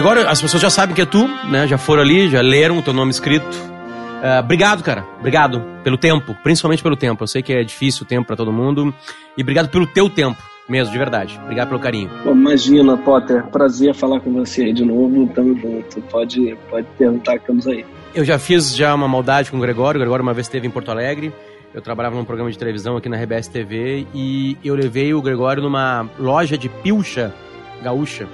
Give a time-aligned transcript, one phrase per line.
[0.00, 1.68] Gregório, as pessoas já sabem que é tu, né?
[1.68, 3.44] Já foram ali, já leram o teu nome escrito.
[3.44, 5.04] Uh, obrigado, cara.
[5.18, 7.22] Obrigado pelo tempo, principalmente pelo tempo.
[7.22, 8.94] Eu sei que é difícil o tempo para todo mundo.
[9.36, 11.38] E obrigado pelo teu tempo, mesmo, de verdade.
[11.42, 12.10] Obrigado pelo carinho.
[12.24, 13.44] imagina, Potter.
[13.48, 15.26] Prazer falar com você aí de novo.
[15.34, 16.00] Tamo junto.
[16.10, 17.84] Pode, pode perguntar estamos aí.
[18.14, 19.98] Eu já fiz já uma maldade com o Gregório.
[19.98, 21.30] O Gregório uma vez esteve em Porto Alegre.
[21.74, 25.62] Eu trabalhava num programa de televisão aqui na RBS TV e eu levei o Gregório
[25.62, 27.34] numa loja de pilcha
[27.82, 28.26] gaúcha.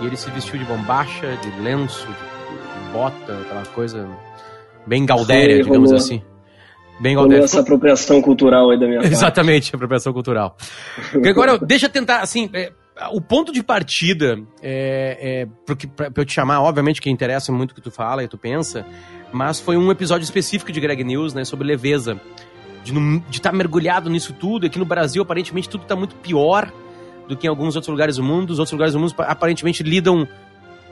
[0.00, 4.08] E ele se vestiu de bombacha, de lenço, de bota, aquela coisa
[4.86, 6.22] bem gaudéria, Sim, digamos rolou, assim.
[7.00, 7.44] Bem gaudéria.
[7.44, 9.00] essa apropriação cultural aí da minha.
[9.00, 10.56] Exatamente, apropriação cultural.
[11.26, 12.72] Agora, deixa eu tentar, assim, é,
[13.12, 17.52] o ponto de partida, é, é porque, pra, pra eu te chamar, obviamente que interessa
[17.52, 18.86] muito o que tu fala e tu pensa,
[19.32, 22.20] mas foi um episódio específico de Greg News, né, sobre leveza.
[22.82, 24.66] De estar tá mergulhado nisso tudo.
[24.66, 26.72] Aqui no Brasil, aparentemente, tudo está muito pior
[27.30, 28.50] do que em alguns outros lugares do mundo.
[28.50, 30.26] Os outros lugares do mundo aparentemente lidam,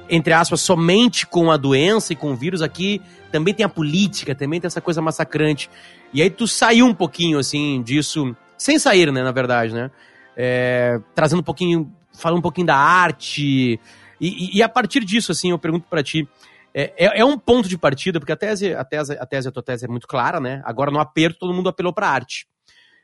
[0.08, 2.62] entre aspas, somente com a doença e com o vírus.
[2.62, 5.68] Aqui também tem a política, também tem essa coisa massacrante.
[6.14, 9.90] E aí tu saiu um pouquinho, assim, disso, sem sair, né, na verdade, né?
[10.36, 13.42] É, trazendo um pouquinho, falando um pouquinho da arte.
[13.42, 13.80] E,
[14.20, 16.28] e, e a partir disso, assim, eu pergunto para ti,
[16.72, 19.50] é, é, é, um ponto de partida, porque a tese, a tese, a tese, a
[19.50, 20.62] tua tese é muito clara, né?
[20.64, 22.46] Agora no aperto todo mundo apelou para arte.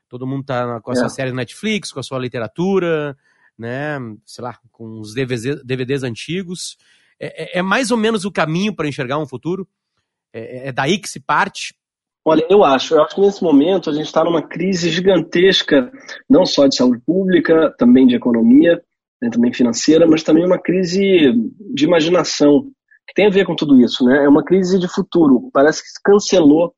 [0.09, 1.09] Todo mundo tá com a sua é.
[1.09, 3.17] série Netflix, com a sua literatura,
[3.59, 3.99] né?
[4.25, 6.77] Sei lá, com os DVDs, DVDs antigos.
[7.19, 9.67] É, é, é, mais ou menos o caminho para enxergar um futuro?
[10.33, 11.75] É, é, daí que se parte?
[12.25, 12.95] Olha, eu acho.
[12.95, 15.93] Eu acho que nesse momento a gente está numa crise gigantesca,
[16.29, 18.83] não só de saúde pública, também de economia,
[19.21, 21.01] né, também financeira, mas também uma crise
[21.75, 22.63] de imaginação,
[23.07, 24.05] que tem a ver com tudo isso.
[24.05, 24.25] Né?
[24.25, 25.51] É uma crise de futuro.
[25.53, 26.75] Parece que se cancelou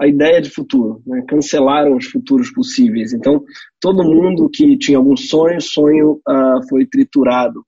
[0.00, 1.24] a ideia de futuro, né?
[1.28, 3.12] cancelaram os futuros possíveis.
[3.12, 3.42] Então,
[3.80, 7.64] todo mundo que tinha algum sonho, sonho uh, foi triturado,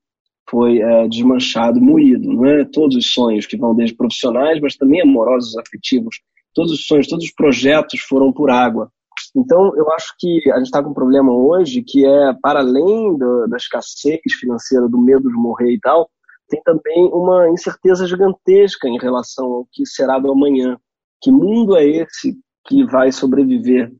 [0.49, 2.45] foi uh, desmanchado, moído.
[2.47, 6.21] É todos os sonhos que vão desde profissionais, mas também amorosos, afetivos.
[6.55, 8.91] Todos os sonhos, todos os projetos foram por água.
[9.37, 13.17] Então, eu acho que a gente está com um problema hoje que é, para além
[13.17, 16.09] da, da escassez financeira, do medo de morrer e tal,
[16.49, 20.77] tem também uma incerteza gigantesca em relação ao que será do amanhã.
[21.21, 22.37] Que mundo é esse
[22.67, 23.93] que vai sobreviver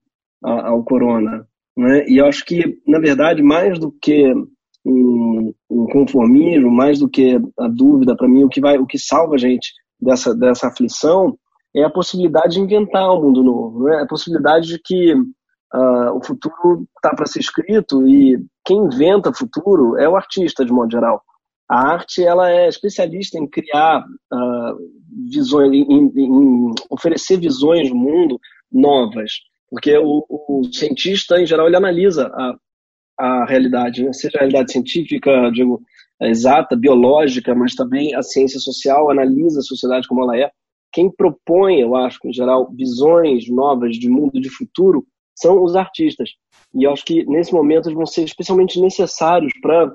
[0.43, 1.47] ao corona?
[1.77, 2.07] Né?
[2.09, 4.33] E acho que, na verdade, mais do que
[4.85, 8.99] um, um conformismo, mais do que a dúvida, para mim, o que, vai, o que
[8.99, 11.37] salva a gente dessa, dessa aflição
[11.75, 14.03] é a possibilidade de inventar um mundo novo, né?
[14.03, 19.97] a possibilidade de que uh, o futuro está para ser escrito e quem inventa futuro
[19.99, 21.23] é o artista, de modo geral.
[21.71, 24.77] A arte ela é especialista em criar uh,
[25.31, 28.41] visões, em, em, oferecer visões do mundo
[28.73, 29.31] novas,
[29.69, 32.57] porque o, o, cientista em geral ele analisa a,
[33.21, 34.13] a realidade, né?
[34.13, 35.81] seja a realidade científica, digo,
[36.21, 40.51] exata, biológica, mas também a ciência social analisa a sociedade como ela é.
[40.93, 45.07] Quem propõe, eu acho, em geral, visões novas de mundo de futuro
[45.37, 46.31] são os artistas.
[46.75, 49.95] E eu acho que nesse momento eles vão ser especialmente necessários para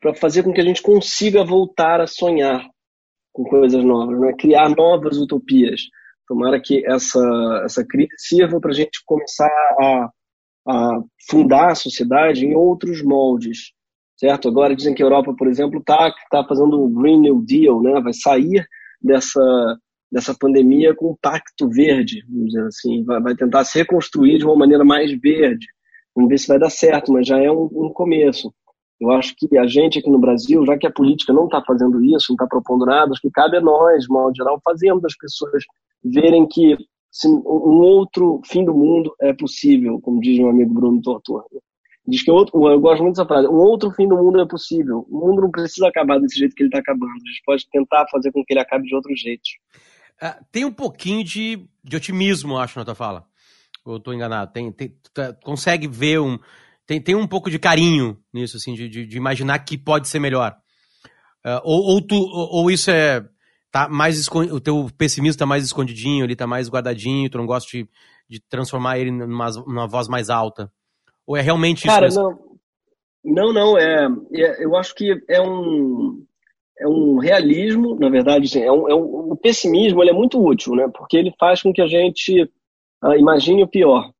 [0.00, 2.64] para fazer com que a gente consiga voltar a sonhar
[3.32, 4.32] com coisas novas, né?
[4.38, 5.82] criar novas utopias.
[6.26, 9.48] Tomara que essa, essa crise sirva para a gente começar
[9.80, 10.10] a,
[10.68, 11.00] a
[11.30, 13.72] fundar a sociedade em outros moldes,
[14.16, 14.48] certo?
[14.48, 18.00] Agora dizem que a Europa, por exemplo, está tá fazendo o Green New Deal, né?
[18.00, 18.66] vai sair
[19.00, 19.40] dessa,
[20.12, 24.44] dessa pandemia com um pacto verde, vamos dizer assim, vai, vai tentar se reconstruir de
[24.44, 25.66] uma maneira mais verde.
[26.14, 28.52] Vamos ver se vai dar certo, mas já é um, um começo.
[29.00, 32.02] Eu acho que a gente aqui no Brasil, já que a política não está fazendo
[32.02, 35.16] isso, não está propondo nada, acho que cabe a nós, de modo geral, fazendo as
[35.16, 35.64] pessoas
[36.04, 36.76] verem que
[37.26, 41.44] um outro fim do mundo é possível, como diz meu amigo Bruno Tortor.
[42.06, 45.06] Diz que outro, eu gosto muito dessa frase, um outro fim do mundo é possível.
[45.10, 47.10] O mundo não precisa acabar desse jeito que ele está acabando.
[47.10, 49.50] A gente pode tentar fazer com que ele acabe de outros jeitos.
[50.22, 53.26] Uh, tem um pouquinho de, de otimismo, acho, na tua fala.
[53.84, 54.50] Ou estou enganado?
[54.52, 56.38] Tem, tem, tá, consegue ver um
[56.88, 60.18] tem, tem um pouco de carinho nisso, assim, de, de, de imaginar que pode ser
[60.18, 60.56] melhor.
[61.44, 63.22] Uh, ou, ou, tu, ou, ou, isso é.
[63.70, 67.68] Tá mais o teu pessimismo tá mais escondidinho, ele tá mais guardadinho, tu não gosta
[67.70, 67.86] de,
[68.26, 70.72] de transformar ele numa, numa voz mais alta.
[71.26, 72.58] Ou é realmente Cara, isso mesmo?
[73.22, 73.78] Não, não, não.
[73.78, 76.24] É, é, eu acho que é um,
[76.80, 80.42] é um realismo, na verdade, assim, é um, é um, o pessimismo ele é muito
[80.42, 80.88] útil, né?
[80.96, 82.44] Porque ele faz com que a gente
[83.04, 84.10] uh, imagine o pior.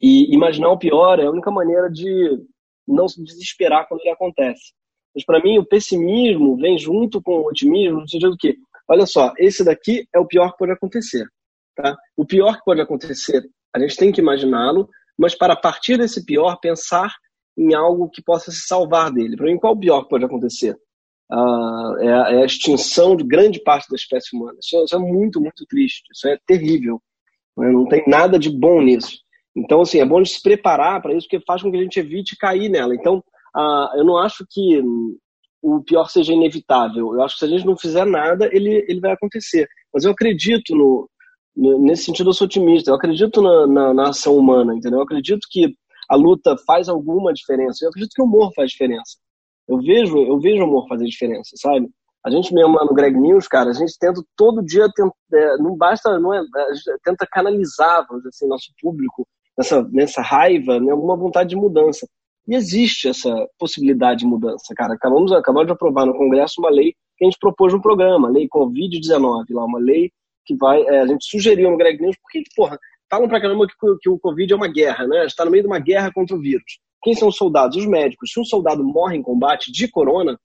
[0.00, 2.38] E imaginar o pior é a única maneira de
[2.86, 4.72] não se desesperar quando ele acontece.
[5.14, 8.56] Mas para mim o pessimismo vem junto com o otimismo no sentido que,
[8.88, 11.26] olha só, esse daqui é o pior que pode acontecer.
[11.74, 11.96] Tá?
[12.16, 13.42] O pior que pode acontecer,
[13.74, 14.88] a gente tem que imaginá-lo,
[15.18, 17.14] mas para partir desse pior, pensar
[17.56, 19.36] em algo que possa se salvar dele.
[19.36, 20.76] Para mim, qual o pior que pode acontecer?
[21.30, 24.58] a, é, a, é, a, extinção de grande parte da espécie humana.
[24.60, 26.04] Isso, é, isso é muito, muito triste.
[26.12, 27.00] Isso é terrível.
[27.56, 27.70] Né?
[27.70, 29.18] Não tem nada de bom nisso.
[29.56, 32.36] Então, assim, é bom se preparar para isso, porque faz com que a gente evite
[32.36, 32.94] cair nela.
[32.94, 33.24] Então,
[33.54, 34.82] a, eu não acho que
[35.62, 37.14] o pior seja inevitável.
[37.14, 39.66] Eu acho que se a gente não fizer nada, ele, ele vai acontecer.
[39.92, 41.08] Mas eu acredito no,
[41.56, 42.90] no nesse sentido, eu sou otimista.
[42.90, 44.98] Eu acredito na, na, na, ação humana, entendeu?
[44.98, 45.74] Eu acredito que
[46.08, 47.84] a luta faz alguma diferença.
[47.84, 49.16] Eu acredito que o humor faz diferença.
[49.66, 51.88] Eu vejo, eu vejo o humor fazer diferença, sabe?
[52.24, 55.76] A gente mesmo no Greg News, cara, a gente tenta todo dia, tenta, é, não
[55.76, 56.42] basta, não é,
[57.04, 59.26] tenta canalizar, assim, nosso público
[59.56, 62.06] nessa, nessa raiva, né, alguma vontade de mudança.
[62.48, 64.94] E existe essa possibilidade de mudança, cara.
[64.94, 68.46] Acabamos, acabamos de aprovar no Congresso uma lei que a gente propôs um programa, lei
[68.48, 70.10] Covid-19, lá, uma lei
[70.44, 72.78] que vai, é, a gente sugeriu no Greg News, porque, porra,
[73.10, 75.26] falam pra caramba que, que o Covid é uma guerra, né?
[75.26, 76.78] está no meio de uma guerra contra o vírus.
[77.02, 77.76] Quem são os soldados?
[77.76, 78.30] Os médicos.
[78.32, 80.38] Se um soldado morre em combate de corona,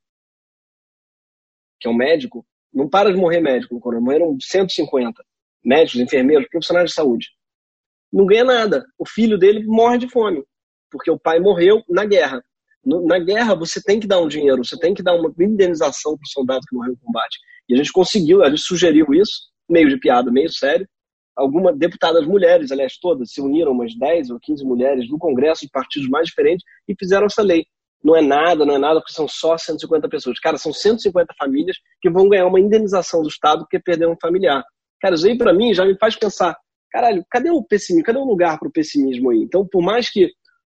[1.79, 5.23] que é um médico, não para de morrer médico no corona, morreram 150
[5.63, 7.27] médicos, enfermeiros, profissionais de saúde.
[8.11, 8.85] Não ganha nada.
[8.97, 10.43] O filho dele morre de fome
[10.91, 12.43] porque o pai morreu na guerra.
[12.85, 16.17] No, na guerra, você tem que dar um dinheiro, você tem que dar uma indenização
[16.17, 17.39] para o soldado que morreu no combate.
[17.69, 20.87] E a gente conseguiu, a gente sugeriu isso, meio de piada, meio sério.
[21.35, 25.71] Algumas deputadas mulheres, aliás, todas, se uniram, umas 10 ou 15 mulheres no Congresso de
[25.71, 27.65] partidos mais diferentes e fizeram essa lei.
[28.03, 30.39] Não é nada, não é nada, porque são só 150 pessoas.
[30.39, 34.63] Cara, são 150 famílias que vão ganhar uma indenização do Estado porque perderam um familiar.
[34.99, 36.57] Cara, isso aí para mim já me faz pensar,
[36.91, 38.05] caralho, cadê o pessimismo?
[38.05, 39.39] Cadê o lugar para o pessimismo aí?
[39.39, 40.29] Então, por mais que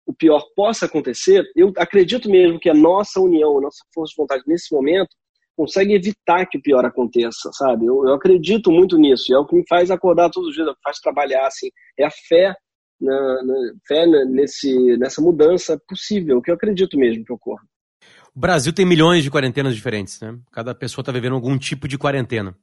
[0.06, 4.22] o pior possa acontecer, eu acredito mesmo que a nossa união, a nossa força de
[4.22, 5.10] vontade nesse momento
[5.56, 7.86] consegue evitar que o pior aconteça, sabe?
[7.86, 10.98] Eu, eu acredito muito nisso, é o que me faz acordar todos os dias, faz
[10.98, 11.68] trabalhar, assim,
[11.98, 12.54] é a fé,
[13.00, 13.54] na, na
[13.86, 17.64] fé nesse, nessa mudança possível, que eu acredito mesmo que ocorra.
[18.34, 20.38] O Brasil tem milhões de quarentenas diferentes, né?
[20.52, 22.54] Cada pessoa está vivendo algum tipo de quarentena.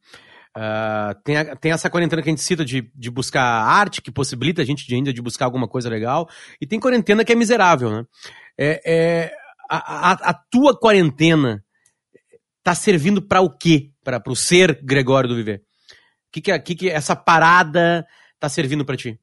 [0.56, 4.12] Uh, tem, a, tem essa quarentena que a gente cita de, de buscar arte, que
[4.12, 6.30] possibilita a gente de ainda de buscar alguma coisa legal,
[6.62, 8.06] e tem quarentena que é miserável, né?
[8.56, 9.32] É, é
[9.68, 11.64] a, a, a, tua quarentena
[12.62, 13.90] tá servindo para o quê?
[14.04, 15.64] Para o ser Gregório do Viver?
[16.28, 18.06] O que que, que que essa parada
[18.40, 19.20] tá servindo para ti?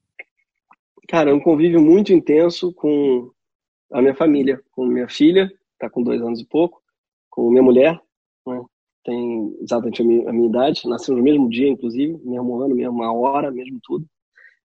[1.09, 3.31] Cara, é um convívio muito intenso com
[3.93, 5.49] a minha família, com minha filha,
[5.79, 6.83] tá com dois anos e pouco,
[7.29, 8.01] com minha mulher,
[8.47, 8.61] né?
[9.05, 13.13] Tem exatamente a minha, a minha idade, nasceu no mesmo dia, inclusive, mesmo ano, mesma
[13.13, 14.07] hora, mesmo tudo.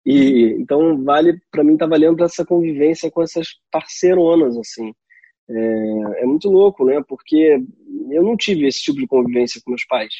[0.04, 4.92] E então vale para mim tá valendo essa convivência com essas parceironas assim.
[5.48, 7.02] É, é, muito louco, né?
[7.06, 7.58] Porque
[8.10, 10.12] eu não tive esse tipo de convivência com meus pais.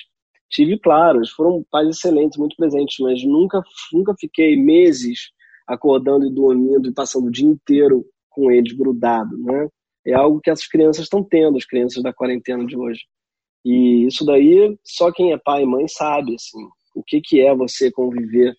[0.51, 3.63] Tive, claro, eles foram pais excelentes, muito presentes, mas nunca
[3.93, 5.31] nunca fiquei meses
[5.67, 9.69] acordando e dormindo e passando o dia inteiro com eles grudado, né?
[10.07, 13.01] É algo que essas crianças estão tendo, as crianças da quarentena de hoje.
[13.65, 16.63] E isso daí só quem é pai e mãe sabe, assim,
[16.95, 18.55] o que, que é você conviver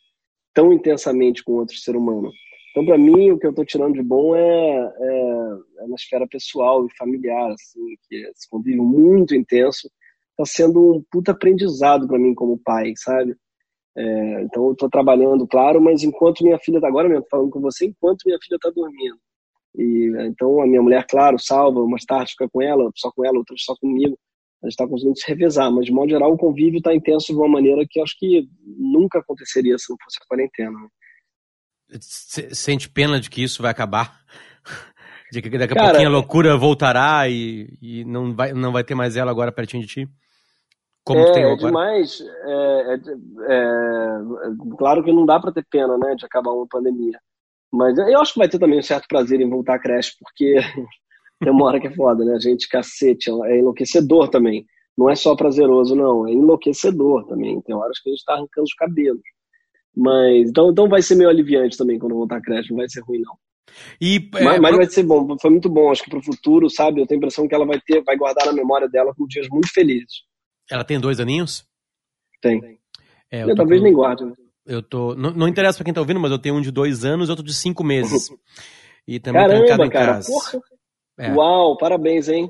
[0.54, 2.32] tão intensamente com outro ser humano.
[2.72, 6.28] Então, para mim, o que eu estou tirando de bom é, é, é, na esfera
[6.28, 9.90] pessoal e familiar, assim, que esse convívio muito intenso
[10.32, 13.36] está sendo um puta aprendizado para mim como pai, sabe?
[13.98, 17.62] É, então, eu estou trabalhando, claro, mas enquanto minha filha está agora mesmo falando com
[17.62, 19.18] você, enquanto minha filha está dormindo.
[19.78, 23.38] E então a minha mulher, claro, salva, umas tardes fica com ela, só com ela,
[23.38, 24.18] outras só comigo
[24.66, 27.36] a gente está conseguindo se revezar, mas de modo geral o convívio está intenso de
[27.36, 30.72] uma maneira que acho que nunca aconteceria se não fosse a quarentena.
[30.72, 32.00] Né?
[32.02, 34.20] Sente pena de que isso vai acabar?
[35.32, 38.84] De que daqui a Cara, pouquinho a loucura voltará e, e, não, vai, não vai
[38.84, 40.10] ter mais ela agora pertinho de ti?
[41.04, 41.62] Como é, tem agora?
[41.62, 42.22] É demais.
[42.22, 47.20] É, é, é, claro que não dá para ter pena né, de acabar uma pandemia.
[47.74, 50.58] Mas eu acho que vai ter também um certo prazer em voltar à creche, porque
[51.40, 52.36] tem uma hora que é foda, né?
[52.36, 54.66] A gente, cacete, é enlouquecedor também.
[54.98, 56.28] Não é só prazeroso, não.
[56.28, 57.62] É enlouquecedor também.
[57.62, 59.22] Tem horas que a gente tá arrancando os cabelos.
[59.96, 62.70] Mas, então, então vai ser meio aliviante também quando voltar a creche.
[62.70, 63.38] Não vai ser ruim, não.
[64.00, 64.78] E, é, mas, mas pro...
[64.78, 65.38] vai ser bom.
[65.40, 65.92] Foi muito bom.
[65.92, 67.02] Acho que pro futuro, sabe?
[67.02, 69.48] Eu tenho a impressão que ela vai ter, vai guardar na memória dela com dias
[69.50, 70.24] muito felizes.
[70.70, 71.66] Ela tem dois aninhos?
[72.42, 72.80] Tem.
[73.30, 73.86] É, eu, eu talvez com...
[73.86, 74.26] nem guarde.
[74.26, 74.34] Né?
[74.66, 75.14] Eu tô.
[75.16, 77.32] Não, não interessa pra quem tá ouvindo, mas eu tenho um de dois anos e
[77.32, 78.30] outro de cinco meses.
[79.08, 80.32] E também Caramba, trancado em cara, casa.
[80.32, 80.62] Porra.
[81.18, 81.32] É.
[81.32, 82.50] Uau, parabéns, hein?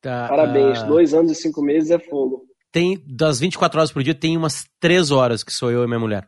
[0.00, 0.82] Tá, parabéns.
[0.82, 0.86] Uh...
[0.86, 2.44] Dois anos e cinco meses é fogo.
[2.72, 6.00] Tem, das 24 horas por dia, tem umas três horas que sou eu e minha
[6.00, 6.26] mulher.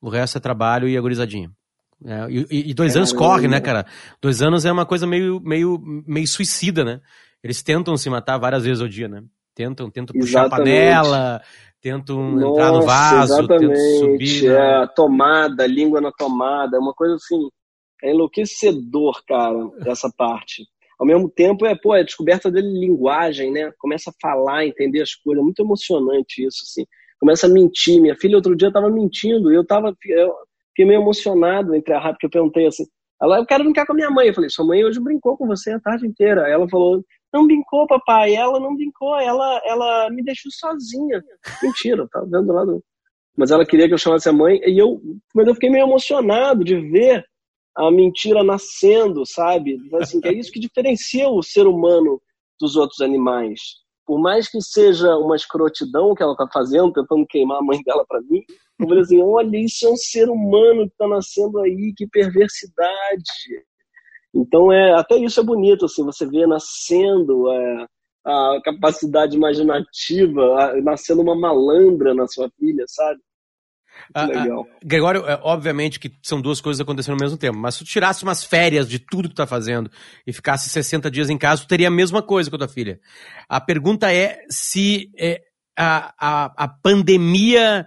[0.00, 1.50] O resto é trabalho e agorizadinha.
[2.04, 3.86] É, e, e, dois é, anos corre, né, cara?
[4.20, 7.00] Dois anos é uma coisa meio, meio, meio suicida, né?
[7.42, 9.22] Eles tentam se matar várias vezes ao dia, né?
[9.54, 11.40] Tentam, tentam puxar a panela,
[11.80, 13.60] tentam Nossa, entrar no vaso, exatamente.
[13.60, 14.50] tentam subir.
[14.50, 17.48] É, a tomada, língua na tomada, é uma coisa assim
[18.04, 20.62] é enlouquecedor, cara, essa parte.
[20.98, 23.72] ao mesmo tempo é, pô, é a descoberta dele de linguagem, né?
[23.78, 26.84] Começa a falar, entender as coisas, é muito emocionante isso, assim.
[27.18, 28.00] Começa a mentir.
[28.00, 30.34] Minha filha outro dia estava mentindo, e eu tava, eu
[30.68, 32.84] fiquei meio emocionado entre a raiva, porque eu perguntei assim,
[33.20, 34.28] ela, eu quero brincar com a minha mãe.
[34.28, 36.48] Eu falei, sua mãe hoje brincou com você a tarde inteira.
[36.48, 38.34] Ela falou, não brincou, papai.
[38.34, 41.22] Ela não brincou, ela, ela me deixou sozinha.
[41.62, 42.82] Mentira, tá vendo lá do...
[43.36, 45.00] Mas ela queria que eu chamasse a mãe, e eu,
[45.34, 47.24] mas eu fiquei meio emocionado de ver
[47.76, 49.78] a mentira nascendo, sabe?
[49.94, 52.20] Assim, que é isso que diferencia o ser humano
[52.60, 53.60] dos outros animais.
[54.06, 58.04] Por mais que seja uma escrotidão que ela está fazendo, tentando queimar a mãe dela
[58.06, 58.42] para mim,
[58.78, 63.64] eu falei assim: olha, isso é um ser humano que está nascendo aí, que perversidade.
[64.34, 67.86] Então, é, até isso é bonito, assim, você vê nascendo é,
[68.24, 73.20] a capacidade imaginativa, a, nascendo uma malandra na sua filha, sabe?
[74.12, 74.66] Ah, legal.
[74.68, 77.86] Ah, Gregório, é, obviamente que são duas coisas acontecendo ao mesmo tempo, mas se tu
[77.86, 79.90] tirasse umas férias de tudo que tu tá fazendo
[80.26, 83.00] e ficasse 60 dias em casa, tu teria a mesma coisa com a tua filha.
[83.48, 85.40] A pergunta é se é,
[85.76, 87.86] a, a, a pandemia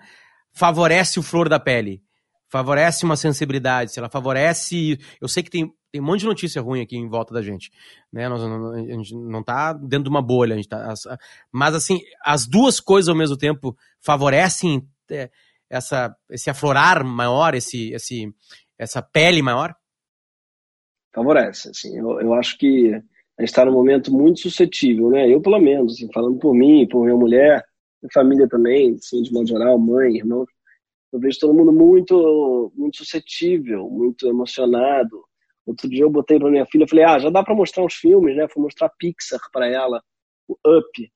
[0.53, 2.01] favorece o flor da pele,
[2.49, 4.99] favorece uma sensibilidade, se ela favorece.
[5.21, 7.71] Eu sei que tem, tem um monte de notícia ruim aqui em volta da gente.
[8.11, 8.27] Né?
[8.27, 10.93] Nós, a gente não tá dentro de uma bolha, a gente tá,
[11.51, 14.87] mas assim, as duas coisas ao mesmo tempo favorecem.
[15.09, 15.29] É,
[15.69, 18.33] essa, esse aflorar maior, esse, esse,
[18.77, 19.75] essa pele maior?
[21.13, 21.97] Favorece, assim.
[21.97, 25.31] Eu, eu acho que a gente está num momento muito suscetível, né?
[25.31, 27.63] Eu, pelo menos, assim, falando por mim, por minha mulher,
[28.01, 30.45] minha família também, assim, de modo geral, mãe, irmão.
[31.11, 35.23] Eu vejo todo mundo muito, muito suscetível, muito emocionado.
[35.65, 38.35] Outro dia eu botei para minha filha, falei, ah, já dá para mostrar uns filmes,
[38.35, 38.47] né?
[38.49, 40.01] Fui mostrar Pixar para ela,
[40.47, 41.11] o Up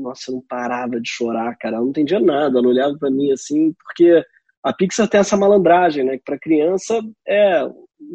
[0.00, 1.76] nossa, eu não parava de chorar, cara.
[1.76, 4.22] Ela não entendia nada, ela olhava para mim assim, porque
[4.62, 6.18] a Pixar tem essa malandragem, né?
[6.18, 7.68] Que para criança é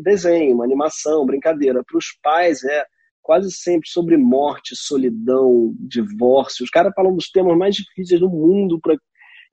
[0.03, 1.83] desenho, uma animação, brincadeira.
[1.83, 2.85] Para os pais é
[3.21, 6.63] quase sempre sobre morte, solidão, divórcio.
[6.63, 8.79] Os caras falam dos temas mais difíceis do mundo.
[8.79, 8.95] Pra...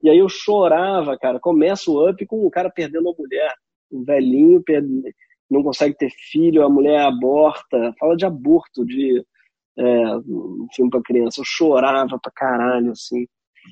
[0.03, 1.39] E aí eu chorava, cara.
[1.39, 3.53] Começa o up com o cara perdendo a mulher.
[3.91, 4.87] Um velhinho perde...
[5.49, 7.93] não consegue ter filho, a mulher aborta.
[7.99, 9.23] Fala de aborto, de
[9.77, 9.85] é,
[10.75, 11.41] filme para criança.
[11.41, 13.25] Eu chorava pra caralho, assim.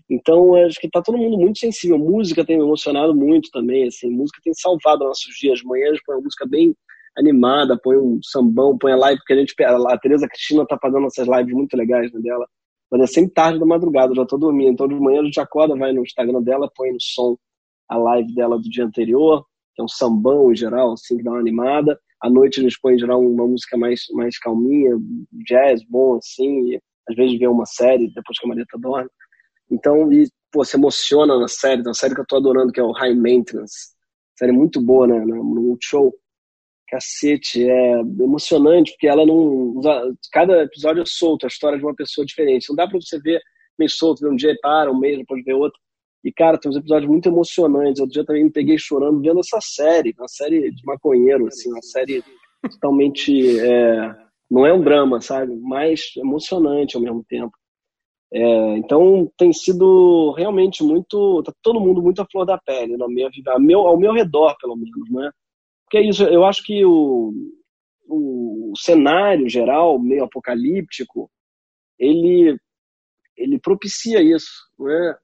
[0.10, 1.98] Então, acho que tá todo mundo muito sensível.
[1.98, 4.10] Música tem me emocionado muito também, assim.
[4.10, 5.62] Música tem salvado nossos dias.
[5.64, 6.76] Manhãs põe uma música bem
[7.18, 11.06] animada, põe um sambão, põe a live, porque a gente, a Tereza Cristina tá fazendo
[11.08, 12.48] essas lives muito legais né, dela.
[12.90, 14.72] Mas é sempre tarde da madrugada, já tô dormindo.
[14.72, 17.38] Então, de manhã a gente acorda, vai no Instagram dela, põe no som
[17.90, 21.32] a live dela do dia anterior, que é um sambão em geral, assim, que dá
[21.32, 24.96] uma animada à noite eles põem em geral uma música mais, mais calminha,
[25.48, 29.10] jazz bom assim, e às vezes vê uma série depois que a Marieta dorme.
[29.70, 32.84] Então, e, pô, se emociona na série, uma série que eu tô adorando, que é
[32.84, 33.92] o High Maintenance.
[34.38, 36.14] Série muito boa, né, no Multishow.
[36.88, 39.80] Cacete, é emocionante, porque ela não.
[40.34, 42.68] Cada episódio é solto, a história de uma pessoa diferente.
[42.68, 43.42] Não dá pra você ver
[43.80, 45.80] meio solto, ver um dia para, um mês, depois ver outro.
[46.24, 48.00] E, cara, tem uns episódios muito emocionantes.
[48.00, 51.82] Outro dia também me peguei chorando vendo essa série, uma série de maconheiro, assim, uma
[51.82, 52.24] série
[52.62, 53.60] totalmente.
[53.60, 54.16] É,
[54.50, 55.56] não é um drama, sabe?
[55.62, 57.52] Mas emocionante ao mesmo tempo.
[58.34, 61.42] É, então tem sido realmente muito.
[61.44, 64.56] Tá todo mundo muito à flor da pele na minha ao meu, ao meu redor,
[64.60, 65.32] pelo menos, né?
[65.84, 67.34] Porque é isso, eu acho que o,
[68.08, 71.30] o cenário geral, meio apocalíptico,
[72.00, 72.58] ele,
[73.36, 74.50] ele propicia isso,
[74.80, 75.16] né?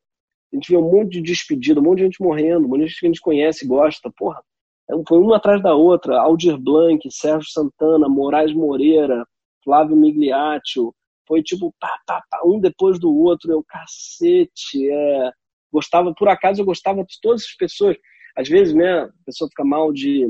[0.51, 2.88] A gente vê um monte de despedida, um monte de gente morrendo, um monte de
[2.88, 4.12] gente que a gente conhece e gosta.
[4.16, 4.42] Porra,
[4.89, 6.20] é foi uma atrás da outra.
[6.20, 9.25] Aldir Blanc, Sérgio Santana, Moraes Moreira,
[9.63, 10.94] Flávio Migliaccio.
[11.27, 13.51] Foi tipo, pá, pá, pá, um depois do outro.
[13.51, 15.32] Eu, cacete, é...
[15.72, 17.98] Gostava, por acaso eu gostava de todas as pessoas.
[18.38, 20.25] Às vezes, né, a pessoa fica mal de...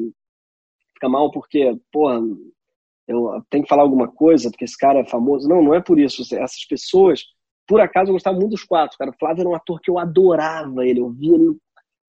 [0.96, 2.20] Fica mal porque, porra,
[3.08, 5.48] eu tenho que falar alguma coisa porque esse cara é famoso.
[5.48, 6.24] Não, não é por isso.
[6.36, 7.22] Essas pessoas
[7.68, 9.12] por acaso eu gostava muito dos quatro, cara.
[9.12, 11.02] O Flávio era um ator que eu adorava ele.
[11.02, 11.56] Eu via ele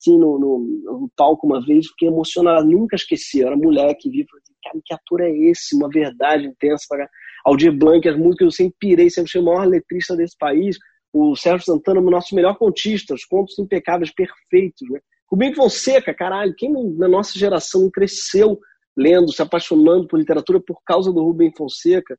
[0.01, 3.41] assim, no, no, no palco uma vez, fiquei emocionado, nunca esqueci.
[3.41, 5.75] Eu era moleque, vi, falei, cara, que ator é esse?
[5.75, 6.85] Uma verdade intensa.
[6.89, 7.09] Pra...
[7.45, 10.79] Aldir Blanc, as músicas eu sempre pirei, sempre achei o maior letrista desse país.
[11.13, 15.01] O Sérgio Santana, o nosso melhor contista, os contos impecáveis, perfeitos, né?
[15.31, 18.59] Rubem Fonseca, caralho, quem na nossa geração cresceu
[18.97, 22.17] lendo, se apaixonando por literatura por causa do Rubem Fonseca?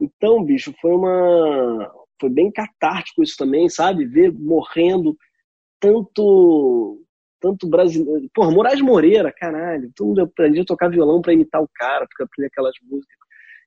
[0.00, 4.06] Então, bicho, foi uma, foi bem catártico isso também, sabe?
[4.06, 5.16] Ver morrendo
[5.80, 7.02] tanto
[7.40, 8.28] tanto brasileiro.
[8.34, 9.90] Porra, Moraes Moreira, caralho.
[9.94, 13.16] Todo mundo aprendia a tocar violão para imitar o cara, porque aprender aquelas músicas.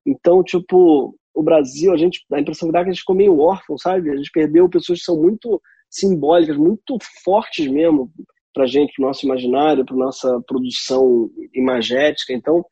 [0.05, 3.15] Então, tipo, o Brasil, a gente, a impressão que dá é que a gente ficou
[3.15, 4.09] meio órfão, sabe?
[4.09, 8.11] A gente perdeu pessoas que são muito simbólicas, muito fortes mesmo
[8.53, 12.33] pra gente, pro nosso imaginário, pra nossa produção imagética.
[12.33, 12.65] Então,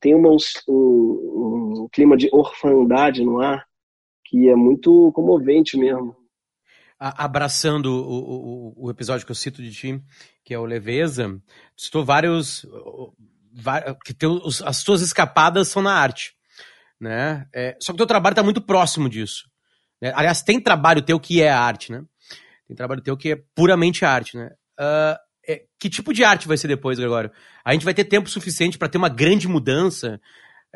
[0.00, 0.30] tem uma,
[0.68, 3.64] um, um clima de orfandade no ar
[4.34, 6.16] que é muito comovente mesmo.
[6.98, 10.02] Abraçando o, o, o, episódio que eu cito de ti,
[10.42, 11.40] que é o Leveza,
[11.76, 12.66] citou vários.
[14.04, 14.16] que
[14.64, 16.34] as tuas escapadas são na arte.
[17.00, 17.46] Né?
[17.54, 19.48] É, só que o teu trabalho está muito próximo disso.
[20.02, 20.12] Né?
[20.16, 22.02] Aliás, tem trabalho teu que é arte, né?
[22.66, 24.50] Tem trabalho teu que é puramente arte, né?
[24.80, 27.30] Uh, é, que tipo de arte vai ser depois, Gregório?
[27.64, 30.20] A gente vai ter tempo suficiente para ter uma grande mudança?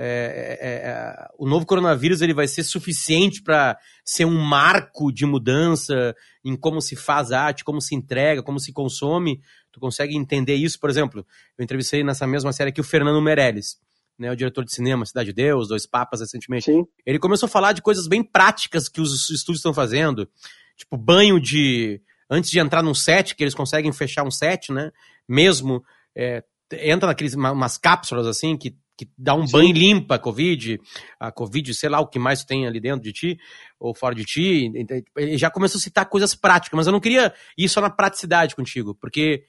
[0.00, 5.26] É, é, é, o novo coronavírus ele vai ser suficiente para ser um marco de
[5.26, 6.14] mudança
[6.45, 9.40] em como se faz arte, como se entrega, como se consome?
[9.73, 10.78] Tu consegue entender isso?
[10.78, 11.26] Por exemplo,
[11.59, 13.76] eu entrevistei nessa mesma série aqui o Fernando Meirelles.
[14.17, 16.64] Né, o diretor de cinema Cidade de Deus, Dois Papas recentemente.
[16.64, 16.85] Sim.
[17.07, 20.28] Ele começou a falar de coisas bem práticas que os estúdios estão fazendo,
[20.76, 24.90] tipo banho de antes de entrar num set, que eles conseguem fechar um set, né?
[25.28, 25.85] Mesmo
[26.17, 29.52] é, entra naqueles umas cápsulas assim que, que dá um Sim.
[29.52, 30.81] banho limpa a Covid,
[31.21, 33.38] a Covid, sei lá o que mais tem ali dentro de ti,
[33.78, 34.73] ou fora de ti.
[35.17, 38.57] Ele já começou a citar coisas práticas, mas eu não queria ir só na praticidade
[38.57, 39.45] contigo, porque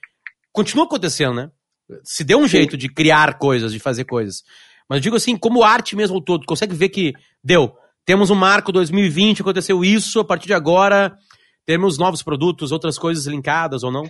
[0.54, 1.52] continua acontecendo, né?
[2.04, 2.50] Se deu um Sim.
[2.50, 4.44] jeito de criar coisas, de fazer coisas.
[4.88, 7.14] Mas eu digo assim, como arte mesmo todo, consegue ver que
[7.44, 7.74] deu.
[8.06, 11.18] Temos um marco 2020, aconteceu isso, a partir de agora
[11.66, 14.04] temos novos produtos, outras coisas linkadas ou não?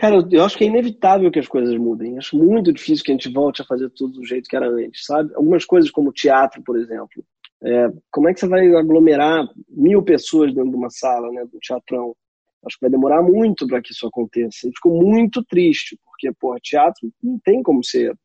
[0.00, 2.16] Cara, eu acho que é inevitável que as coisas mudem.
[2.16, 5.04] Acho muito difícil que a gente volte a fazer tudo do jeito que era antes,
[5.04, 5.30] sabe?
[5.34, 7.22] Algumas coisas como teatro, por exemplo.
[7.62, 11.58] É, como é que você vai aglomerar mil pessoas dentro de uma sala, né, do
[11.60, 12.16] teatrão?
[12.64, 14.66] Acho que vai demorar muito para que isso aconteça.
[14.66, 18.16] E fico muito triste, porque, pô, teatro não tem como ser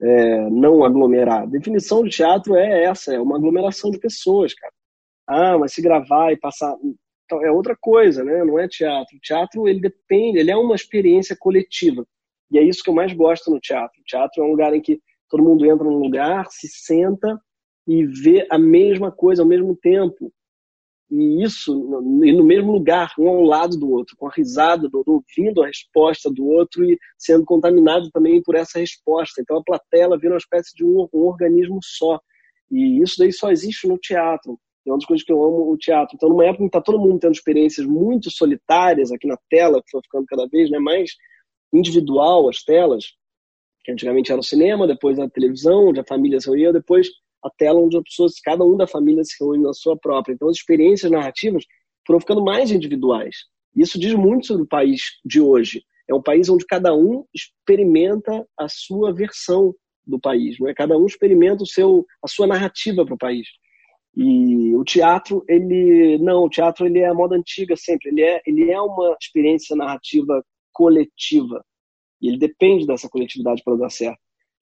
[0.00, 1.42] é, não aglomerar.
[1.42, 4.72] A definição de teatro é essa, é uma aglomeração de pessoas, cara.
[5.26, 6.72] Ah, mas se gravar e passar
[7.44, 8.44] é outra coisa, né?
[8.44, 9.16] Não é teatro.
[9.16, 12.06] O teatro, ele depende, ele é uma experiência coletiva.
[12.50, 14.00] E é isso que eu mais gosto no teatro.
[14.00, 17.40] O teatro é um lugar em que todo mundo entra num lugar, se senta
[17.86, 20.32] e vê a mesma coisa ao mesmo tempo.
[21.10, 21.72] E isso,
[22.24, 25.62] e no mesmo lugar, um ao lado do outro, com a risada do outro, ouvindo
[25.62, 29.40] a resposta do outro e sendo contaminado também por essa resposta.
[29.40, 32.20] Então a plateia vira uma espécie de um, um organismo só.
[32.70, 34.56] E isso daí só existe no teatro.
[34.86, 36.16] É uma das coisas que eu amo o teatro.
[36.16, 39.82] Então, numa época em que está todo mundo tendo experiências muito solitárias aqui na tela,
[39.82, 41.12] que foi ficando cada vez né, mais
[41.72, 43.04] individual as telas,
[43.84, 47.08] que antigamente era o cinema, depois a televisão, onde a família se reunia, depois
[47.42, 50.34] a tela onde as pessoas, cada um da família se reúne na sua própria.
[50.34, 51.64] Então, as experiências narrativas
[52.06, 53.36] foram ficando mais individuais.
[53.74, 55.82] Isso diz muito sobre o país de hoje.
[56.08, 59.74] É um país onde cada um experimenta a sua versão
[60.06, 60.74] do país, não é?
[60.74, 63.46] Cada um experimenta o seu, a sua narrativa para o país.
[64.16, 68.42] E o teatro, ele não, o teatro ele é a moda antiga sempre, ele é,
[68.44, 71.64] ele é uma experiência narrativa coletiva.
[72.20, 74.18] E ele depende dessa coletividade para dar certo.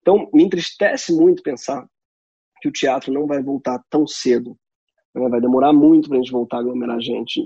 [0.00, 1.86] Então, me entristece muito pensar
[2.60, 4.56] que o teatro não vai voltar tão cedo.
[5.14, 5.28] Né?
[5.28, 7.44] Vai demorar muito para a gente voltar a aglomerar gente.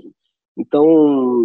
[0.57, 0.85] Então,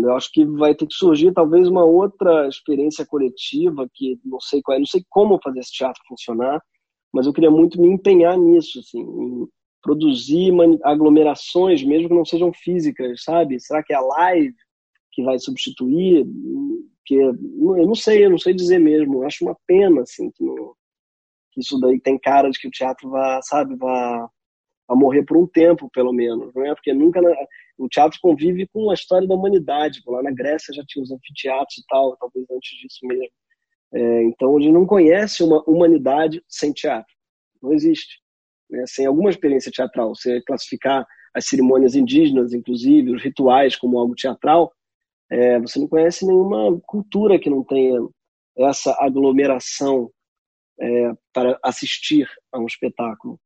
[0.03, 4.61] eu acho que vai ter que surgir talvez uma outra experiência coletiva que não sei
[4.63, 6.61] qual é, não sei como fazer esse teatro funcionar,
[7.13, 9.49] mas eu queria muito me empenhar nisso, assim, em,
[9.87, 13.61] produzir aglomerações, mesmo que não sejam físicas, sabe?
[13.61, 14.55] Será que é a live
[15.13, 16.27] que vai substituir?
[17.05, 17.33] Que eu
[17.87, 19.23] não sei, eu não sei dizer mesmo.
[19.23, 20.75] Eu acho uma pena assim que, não,
[21.53, 24.27] que isso daí tem cara de que o teatro vai, sabe, vai
[24.91, 26.75] morrer por um tempo, pelo menos, não é?
[26.75, 27.33] Porque nunca na,
[27.79, 30.03] o teatro convive com a história da humanidade.
[30.05, 33.33] Lá na Grécia já tinha os anfiteatros e tal, talvez antes disso mesmo.
[33.95, 37.15] É, então a gente não conhece uma humanidade sem teatro.
[37.63, 38.26] Não existe
[38.71, 44.15] né, sem alguma experiência teatral, você classificar as cerimônias indígenas, inclusive, os rituais como algo
[44.15, 44.73] teatral,
[45.31, 47.99] é, você não conhece nenhuma cultura que não tenha
[48.57, 50.11] essa aglomeração
[50.81, 53.39] é, para assistir a um espetáculo.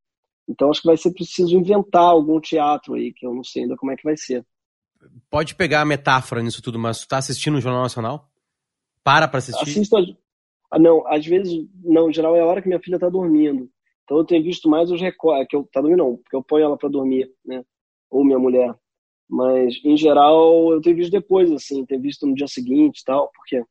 [0.47, 3.75] Então acho que vai ser preciso inventar algum teatro aí, que eu não sei ainda
[3.75, 4.45] como é que vai ser.
[5.29, 8.29] Pode pegar a metáfora nisso tudo, mas tu tá assistindo o Jornal Nacional?
[9.03, 9.69] Para para assistir?
[9.69, 9.97] Assisto,
[10.71, 10.77] a...
[10.77, 13.69] não, às vezes, não, em geral é a hora que minha filha tá dormindo.
[14.03, 16.65] Então eu tenho visto mais os recortes, que eu tá dormindo não, porque eu ponho
[16.65, 17.63] ela para dormir, né?
[18.09, 18.73] Ou minha mulher.
[19.29, 23.31] Mas em geral eu tenho visto depois assim, tenho visto no dia seguinte e tal,
[23.33, 23.63] por quê?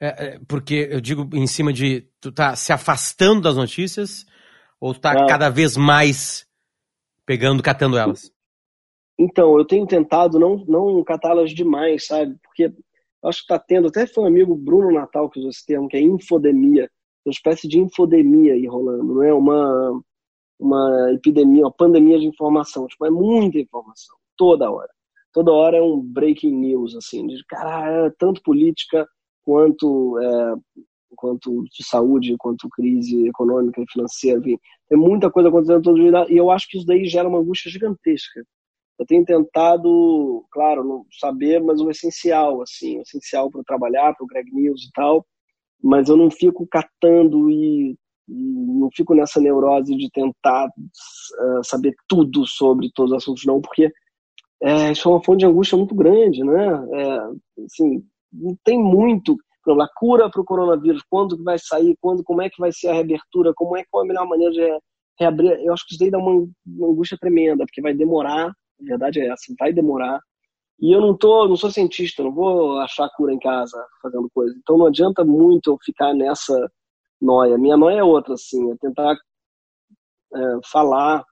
[0.00, 4.26] É, é, porque eu digo em cima de tu tá se afastando das notícias
[4.80, 5.26] ou tá ah.
[5.26, 6.46] cada vez mais
[7.24, 8.30] pegando, catando elas?
[9.18, 12.36] Então, eu tenho tentado não, não catá-las demais, sabe?
[12.42, 12.70] Porque
[13.24, 15.96] acho que tá tendo, até foi um amigo Bruno Natal que usou esse termo, que
[15.96, 16.90] é infodemia
[17.26, 20.00] uma espécie de infodemia aí rolando, não é uma,
[20.58, 22.86] uma epidemia, uma pandemia de informação.
[22.86, 24.90] Tipo, é muita informação, toda hora.
[25.32, 29.06] Toda hora é um breaking news, assim, de cara, é tanto política
[29.44, 30.54] quanto é,
[31.16, 34.58] quanto de saúde, quanto crise econômica e financeira, enfim,
[34.88, 37.70] tem muita coisa acontecendo todo dia e eu acho que isso daí gera uma angústia
[37.70, 38.44] gigantesca.
[38.98, 44.24] Eu tenho tentado, claro, não saber, mas o essencial, assim, o essencial para trabalhar, para
[44.24, 45.26] o Greg News e tal,
[45.82, 47.96] mas eu não fico catando e,
[48.28, 53.90] não fico nessa neurose de tentar uh, saber tudo sobre todos os assuntos, não, porque
[54.62, 56.66] é, isso é uma fonte de angústia muito grande, né?
[56.92, 59.36] É, assim, não tem muito
[59.66, 62.70] exemplo, a cura para o coronavírus, quando que vai sair, quando, como é que vai
[62.72, 64.78] ser a reabertura, como é que é a melhor maneira de
[65.18, 68.84] reabrir, eu acho que isso daí dá uma, uma angústia tremenda, porque vai demorar, a
[68.84, 70.20] verdade é essa, vai demorar.
[70.80, 74.54] E eu não tô, não sou cientista, não vou achar cura em casa fazendo coisa.
[74.58, 76.70] Então não adianta muito eu ficar nessa
[77.20, 77.56] noia.
[77.56, 79.16] Minha noia é outra, assim, é tentar
[80.34, 80.38] é,
[80.70, 81.24] falar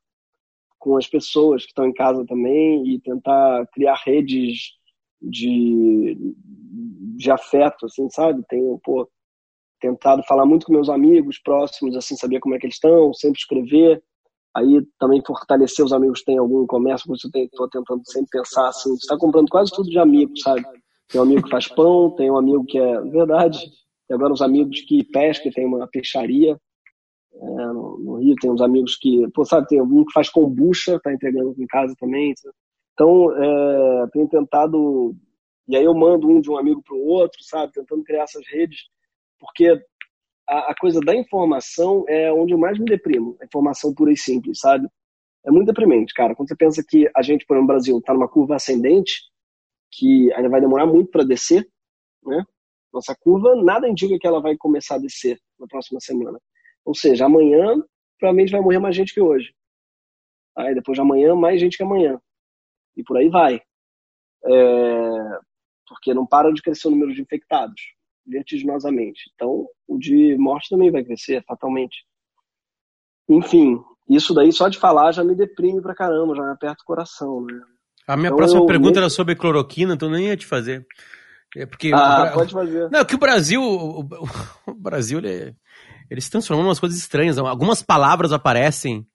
[0.79, 4.73] com as pessoas que estão em casa também e tentar criar redes
[5.21, 6.35] de,
[7.17, 8.43] de afeto, assim, sabe?
[8.49, 9.09] Tenho, pô,
[9.81, 13.39] tentado falar muito com meus amigos próximos, assim, saber como é que eles estão, sempre
[13.39, 14.03] escrever.
[14.57, 18.91] Aí também fortalecer os amigos têm algum comércio, isso eu estou tentando sempre pensar assim,
[18.91, 20.63] você está comprando quase tudo de amigos, sabe?
[21.09, 23.59] Tem um amigo que faz pão, tem um amigo que é verdade,
[24.07, 26.57] tem agora uns amigos que pescam, tem uma peixaria
[27.35, 31.01] é, no, no, Rio, tem uns amigos que, pô, sabe, tem um que faz kombucha,
[31.03, 32.33] tá entregando em casa também.
[32.93, 35.17] Então, é, tenho tentado
[35.67, 37.73] e aí eu mando um de um amigo para o outro, sabe?
[37.73, 38.81] Tentando criar essas redes,
[39.39, 39.81] porque
[40.49, 43.37] a, a, coisa da informação é onde eu mais me deprimo.
[43.41, 44.89] A informação pura e simples, sabe?
[45.45, 46.35] É muito deprimente, cara.
[46.35, 49.23] Quando você pensa que a gente, por exemplo, no Brasil, está numa curva ascendente,
[49.93, 51.67] que ainda vai demorar muito para descer,
[52.25, 52.45] né?
[52.93, 56.39] Nossa curva, nada indica que ela vai começar a descer na próxima semana.
[56.85, 57.83] Ou seja, amanhã
[58.19, 59.53] provavelmente vai morrer mais gente que hoje.
[60.57, 62.21] Aí depois de amanhã, mais gente que amanhã.
[62.97, 63.61] E por aí vai.
[64.47, 65.39] É,
[65.89, 67.94] porque não para de crescer o número de infectados
[68.27, 69.31] vertiginosamente.
[69.35, 72.05] Então, o de morte também vai crescer fatalmente.
[73.29, 76.87] Enfim, isso daí só de falar já me deprime pra caramba, já me aperta o
[76.87, 77.61] coração, né?
[78.07, 80.87] A minha então, próxima pergunta era sobre cloroquina, então nem ia te fazer.
[81.57, 82.91] É porque ah, pode fazer.
[82.91, 84.01] Não, que o Brasil, o,
[84.67, 85.55] o Brasil, ele,
[86.11, 87.39] ele se transformou em umas coisas estranhas.
[87.39, 89.07] Algumas palavras aparecem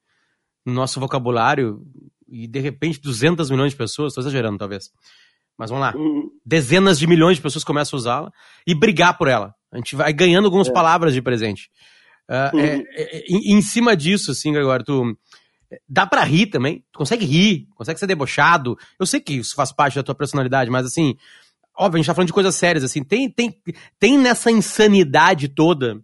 [0.66, 1.82] no nosso vocabulário
[2.28, 4.92] e de repente 200 milhões de pessoas, estou exagerando talvez,
[5.60, 5.94] mas vamos lá.
[5.94, 6.32] Uhum.
[6.46, 8.32] Dezenas de milhões de pessoas começam a usá-la
[8.66, 9.54] e brigar por ela.
[9.70, 10.72] A gente vai ganhando algumas é.
[10.72, 11.70] palavras de presente.
[12.30, 12.64] Uh, uhum.
[12.64, 15.18] é, é, em, em, cima disso, assim, Gregório, tu.
[15.88, 16.84] Dá pra rir também.
[16.94, 18.78] Tu consegue rir, consegue ser debochado.
[18.98, 21.16] Eu sei que isso faz parte da tua personalidade, mas assim.
[21.78, 23.04] Óbvio, a gente tá falando de coisas sérias, assim.
[23.04, 23.54] Tem, tem,
[24.00, 26.00] tem nessa insanidade toda,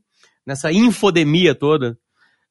[0.45, 1.97] nessa infodemia toda,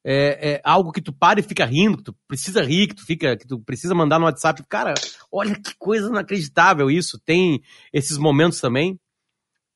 [0.07, 3.03] é, é, algo que tu para e fica rindo, que tu precisa rir, que tu
[3.03, 4.63] fica, que tu precisa mandar no WhatsApp.
[4.69, 4.93] Cara,
[5.31, 7.19] olha que coisa inacreditável isso.
[7.25, 7.59] Tem
[7.91, 8.99] esses momentos também.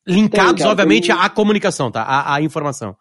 [0.06, 1.16] Linkados, tem, cara, obviamente, tem...
[1.16, 2.02] à comunicação, tá?
[2.02, 2.96] À, à, informação.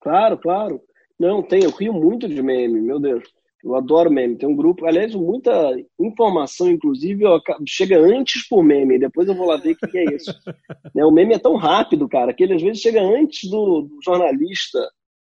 [0.00, 0.80] Claro, claro.
[1.20, 3.22] Não, tem, eu rio muito de meme, meu Deus.
[3.62, 4.36] Eu adoro meme.
[4.36, 5.52] Tem um grupo, aliás, muita
[6.00, 7.24] informação, inclusive,
[7.66, 10.32] chega antes por meme, depois eu vou lá ver o que, que é isso.
[10.94, 13.98] né, o meme é tão rápido, cara, que ele às vezes chega antes do, do
[14.02, 14.78] jornalista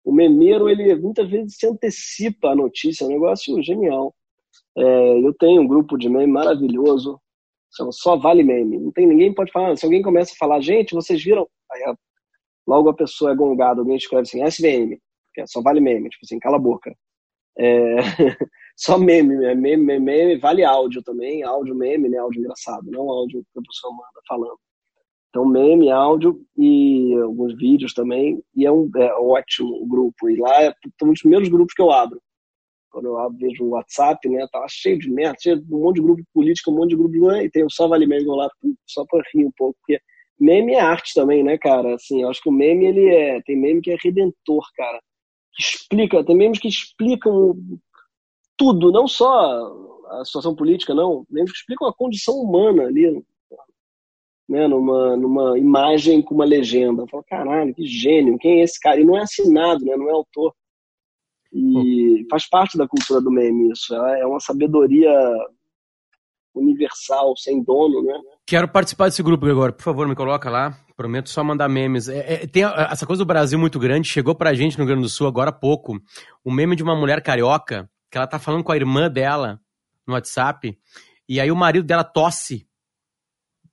[0.05, 4.15] o memeiro, ele muitas vezes se antecipa a notícia, é um negócio genial.
[4.77, 7.21] É, eu tenho um grupo de meme maravilhoso,
[7.91, 8.79] só vale meme.
[8.79, 9.77] Não tem ninguém pode falar.
[9.77, 11.49] Se alguém começa a falar, gente, vocês viram?
[11.73, 11.95] Aí,
[12.67, 14.99] logo a pessoa é gongada, alguém escreve assim, SVM,
[15.35, 16.95] que é só vale meme, tipo assim, cala a boca.
[17.59, 17.97] É,
[18.77, 23.45] só meme, meme, meme, meme, vale áudio também, áudio meme, né, áudio engraçado, não áudio
[23.53, 24.59] que a pessoa manda falando.
[25.29, 28.43] Então, meme, áudio e alguns vídeos também.
[28.55, 30.29] E é um é ótimo o grupo.
[30.29, 32.21] E lá é dos primeiros grupos que eu abro.
[32.91, 34.47] Quando eu abro, vejo o WhatsApp, né?
[34.51, 37.33] Tava cheio de merda, cheio de um monte de grupo político, um monte de grupo.
[37.33, 38.49] E tem o Só Vale Meme lá,
[38.87, 39.79] só para rir um pouco.
[39.81, 40.01] Porque
[40.41, 41.95] meme é arte também, né, cara?
[41.95, 43.43] Assim, eu acho que o meme, ele é...
[43.43, 44.99] Tem meme que é redentor, cara.
[45.55, 47.55] Que explica, tem memes que explicam
[48.57, 49.29] tudo, não só
[50.11, 51.27] a situação política, não.
[51.31, 53.23] Memes que explicam a condição humana ali,
[54.49, 57.03] né, numa, numa imagem com uma legenda.
[57.03, 59.01] Eu falo, caralho, que gênio, quem é esse cara?
[59.01, 60.55] E não é assinado, né, não é autor.
[61.53, 63.95] E faz parte da cultura do meme isso.
[63.95, 65.11] É uma sabedoria
[66.55, 68.21] universal, sem dono, né?
[68.47, 69.73] Quero participar desse grupo, agora.
[69.73, 70.77] Por favor, me coloca lá.
[70.97, 72.09] Prometo só mandar memes.
[72.09, 74.09] É, é, tem essa coisa do Brasil muito grande.
[74.09, 75.99] Chegou pra gente no Rio Grande do Sul agora há pouco.
[76.45, 79.61] O meme de uma mulher carioca que ela tá falando com a irmã dela
[80.07, 80.77] no WhatsApp.
[81.29, 82.68] E aí o marido dela tosse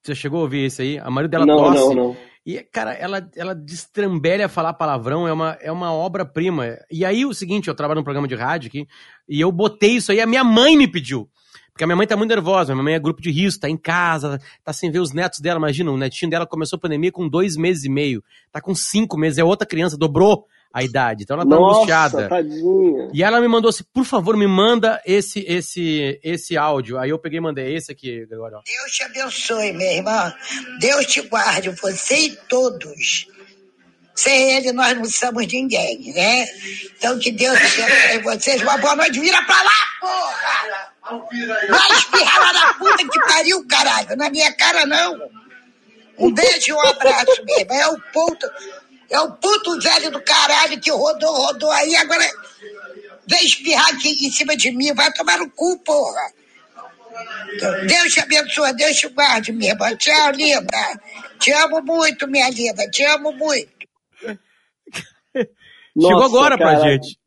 [0.06, 1.00] você chegou a ouvir isso aí?
[1.00, 1.80] A marido dela não, tosse.
[1.80, 2.18] Não, não.
[2.46, 6.78] E, cara, ela, ela destrambelha falar palavrão, é uma, é uma obra-prima.
[6.92, 8.88] E aí, o seguinte, eu trabalho num programa de rádio aqui,
[9.28, 11.28] e eu botei isso aí, a minha mãe me pediu.
[11.72, 13.76] Porque a minha mãe tá muito nervosa, minha mãe é grupo de risco, tá em
[13.76, 15.58] casa, tá sem ver os netos dela.
[15.58, 19.18] Imagina, o netinho dela começou a pandemia com dois meses e meio, tá com cinco
[19.18, 21.24] meses, é outra criança, dobrou a idade.
[21.24, 22.28] Então ela tá Nossa, angustiada.
[22.28, 23.10] Tadinha.
[23.14, 26.98] E ela me mandou assim, por favor, me manda esse esse esse áudio.
[26.98, 28.60] Aí eu peguei e mandei esse aqui, Gregório.
[28.66, 30.34] Deus te abençoe, minha irmã.
[30.82, 33.26] Deus te guarde, você e todos.
[34.14, 36.46] Sem ele, nós não somos ninguém, né?
[36.98, 38.62] Então, que Deus abençoe vocês.
[38.62, 39.18] Uma boa noite.
[39.18, 40.92] Vira pra lá, porra!
[41.70, 44.18] Vai espirrar lá na puta que pariu, caralho.
[44.18, 45.30] Na minha cara, não.
[46.18, 47.74] Um beijo e um abraço, mesmo.
[47.74, 48.48] É o puto,
[49.10, 51.96] é o puto velho do caralho que rodou, rodou aí.
[51.96, 52.26] Agora
[53.28, 54.94] vem espirrar aqui em cima de mim.
[54.94, 56.34] Vai tomar no cu, porra.
[57.88, 59.96] Deus te abençoe, Deus te guarde, minha irmã.
[59.96, 61.02] Tchau, linda.
[61.40, 62.90] Te amo muito, minha linda.
[62.90, 63.72] Te amo muito.
[65.34, 67.18] Chegou Nossa, agora pra cara, gente.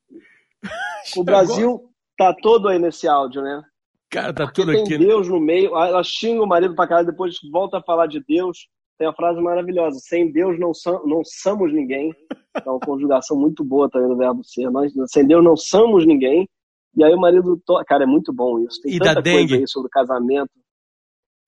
[1.17, 3.63] O Brasil tá todo aí nesse áudio, né?
[4.11, 4.99] Cara, tá Porque tudo tem aqui.
[4.99, 8.69] Deus no meio, ela xinga o marido pra caralho, depois volta a falar de Deus.
[8.99, 12.13] Tem a frase maravilhosa: sem Deus não, sam- não somos ninguém.
[12.55, 14.69] É uma conjugação muito boa também do verbo ser.
[14.71, 16.49] Nós, sem Deus não somos ninguém.
[16.97, 17.61] E aí o marido.
[17.65, 17.83] To...
[17.87, 18.81] Cara, é muito bom isso.
[18.83, 19.55] Tem E da tanta coisa dengue?
[19.55, 20.51] aí sobre casamento.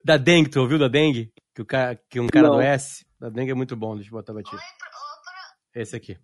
[0.03, 1.31] Da dengue, tu ouviu da dengue?
[1.53, 2.53] Que, o cara, que um cara Não.
[2.55, 3.05] adoece?
[3.19, 4.55] Da dengue é muito bom, deixa eu botar pra ti.
[5.75, 6.17] Esse aqui.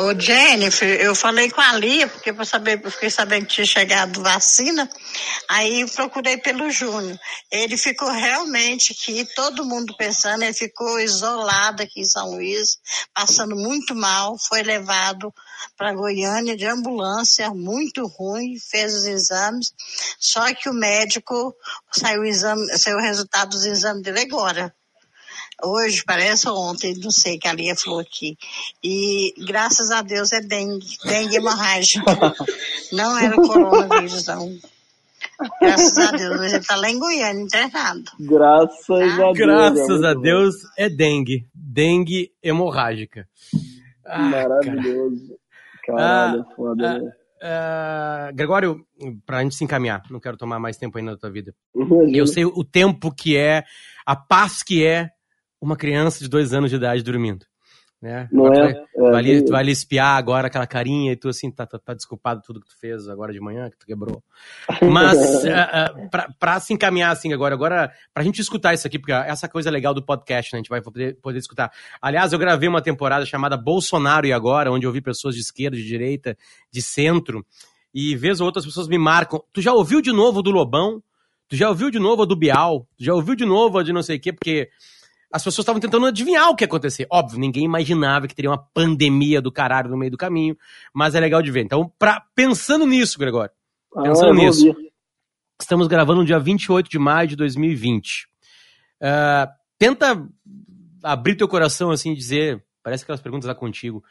[0.00, 3.66] Ô, Jennifer, eu falei com a Lia, porque eu saber, eu fiquei sabendo que tinha
[3.66, 4.88] chegado vacina,
[5.46, 7.18] aí procurei pelo Júnior.
[7.52, 12.78] Ele ficou realmente aqui, todo mundo pensando, ele ficou isolado aqui em São Luís,
[13.12, 15.30] passando muito mal, foi levado
[15.76, 19.66] para Goiânia de ambulância, muito ruim, fez os exames,
[20.18, 21.54] só que o médico
[21.92, 24.74] saiu o, exame, saiu o resultado dos exames dele agora.
[25.64, 28.36] Hoje, parece ontem, não sei, que a Lia falou aqui.
[28.82, 32.04] E graças a Deus é dengue, dengue hemorrágica.
[32.92, 34.58] Não era coronavírus, não.
[35.60, 38.04] Graças a Deus, mas ele tá lá em Goiânia, internado.
[38.18, 39.20] Graças a Deus.
[39.20, 40.20] é Graças a bom.
[40.20, 41.46] Deus é dengue.
[41.54, 43.28] Dengue hemorrágica.
[44.04, 44.48] Ah, cara.
[44.48, 45.38] Maravilhoso.
[45.86, 47.12] Caralho, Ah, foda, ah, né?
[47.42, 48.84] Ah, Gregório,
[49.24, 51.54] pra gente se encaminhar, não quero tomar mais tempo ainda da tua vida.
[51.74, 52.16] Imagina.
[52.18, 53.64] Eu sei o tempo que é,
[54.04, 55.08] a paz que é
[55.60, 57.44] uma criança de dois anos de idade dormindo.
[58.00, 58.30] Né?
[58.32, 58.72] Não Agora é?
[58.72, 59.50] tu vai, É, vai ali, é.
[59.50, 62.66] vai ali espiar agora aquela carinha e tu assim, tá, tá, tá desculpado tudo que
[62.66, 64.22] tu fez agora de manhã, que tu quebrou.
[64.90, 68.98] Mas ah, ah, pra, pra se encaminhar assim agora, agora, pra gente escutar isso aqui,
[68.98, 70.56] porque essa coisa legal do podcast, né?
[70.56, 71.70] A gente vai poder, poder escutar.
[72.00, 75.76] Aliás, eu gravei uma temporada chamada Bolsonaro e Agora, onde eu vi pessoas de esquerda,
[75.76, 76.34] de direita,
[76.72, 77.44] de centro,
[77.92, 79.42] e vez ou outras pessoas me marcam.
[79.52, 81.02] Tu já ouviu de novo do Lobão?
[81.48, 82.86] Tu já ouviu de novo a do Bial?
[82.96, 84.32] Tu já ouviu de novo a de não sei o quê?
[84.32, 84.70] Porque
[85.32, 87.06] as pessoas estavam tentando adivinhar o que ia acontecer.
[87.10, 90.56] Óbvio, ninguém imaginava que teria uma pandemia do caralho no meio do caminho,
[90.92, 91.60] mas é legal de ver.
[91.62, 93.52] Então, pra, pensando nisso, Gregório,
[93.96, 94.68] Ah, pensando vou nisso.
[94.68, 94.90] ouvir.
[95.60, 98.26] estamos gravando no dia 28 de maio de 2020.
[99.00, 100.26] Ah, tenta
[101.02, 104.02] abrir teu coração assim e dizer, parece aquelas perguntas lá contigo,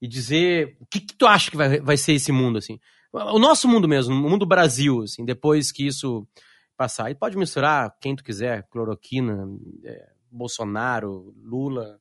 [0.00, 2.78] e dizer o que, que tu acha que vai, vai ser esse mundo, assim.
[3.12, 6.28] O nosso mundo mesmo, o mundo Brasil, assim, depois que isso
[6.76, 7.10] passar.
[7.10, 9.48] E pode misturar quem tu quiser, cloroquina,
[9.84, 10.06] é,
[10.36, 11.98] Bolsonaro, Lula,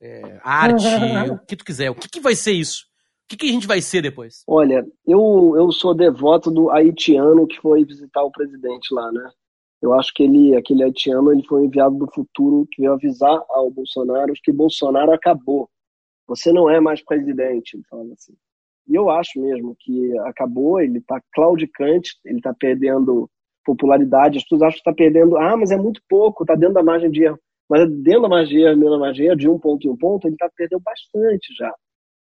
[0.00, 0.84] é, arte,
[1.32, 1.90] o que tu quiser.
[1.90, 2.86] O que, que vai ser isso?
[3.24, 4.42] O que, que a gente vai ser depois?
[4.46, 9.30] Olha, eu, eu sou devoto do haitiano que foi visitar o presidente lá, né?
[9.80, 13.70] Eu acho que ele, aquele haitiano, ele foi enviado do futuro que veio avisar ao
[13.70, 15.68] Bolsonaro que Bolsonaro acabou.
[16.26, 18.34] Você não é mais presidente, ele falava assim.
[18.88, 23.30] E eu acho mesmo que acabou, ele está claudicante, ele está perdendo
[23.64, 26.82] popularidade, as pessoas acham que está perdendo, ah, mas é muito pouco, está dentro da
[26.82, 27.38] margem de erro.
[27.68, 30.80] Mas dentro da dentro da margem de um ponto em um ponto, ele está perdendo
[30.80, 31.72] bastante já.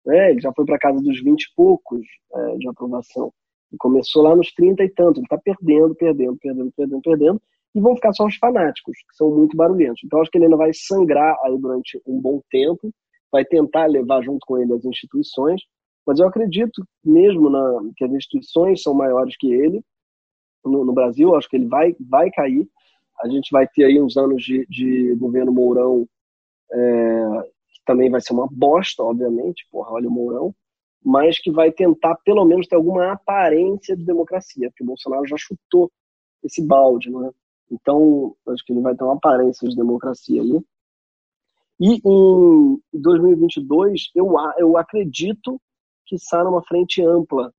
[0.06, 0.32] Né?
[0.32, 3.32] Ele já foi para casa dos 20 e poucos é, de aprovação.
[3.72, 5.20] Ele começou lá nos 30 e tanto.
[5.20, 7.42] Ele está perdendo, perdendo, perdendo, perdendo, perdendo.
[7.74, 10.02] E vão ficar só os fanáticos, que são muito barulhentos.
[10.04, 12.90] Então, acho que ele ainda vai sangrar aí durante um bom tempo,
[13.30, 15.62] vai tentar levar junto com ele as instituições,
[16.08, 19.84] mas eu acredito mesmo na, que as instituições são maiores que ele.
[20.64, 22.66] No, no Brasil, acho que ele vai, vai cair.
[23.22, 26.08] A gente vai ter aí uns anos de, de governo Mourão,
[26.72, 27.42] é,
[27.74, 30.54] que também vai ser uma bosta, obviamente, porra, olha o Mourão,
[31.04, 35.38] mas que vai tentar pelo menos ter alguma aparência de democracia, porque o Bolsonaro já
[35.38, 35.92] chutou
[36.44, 37.32] esse balde, não é?
[37.72, 40.62] Então, acho que ele vai ter uma aparência de democracia aí.
[41.80, 45.60] E em 2022, eu, eu acredito
[46.06, 47.52] que sai numa frente ampla,